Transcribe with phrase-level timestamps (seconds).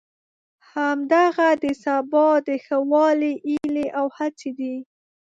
[0.71, 4.75] همدغه د سبا د ښه والي هیلې او هڅې دي.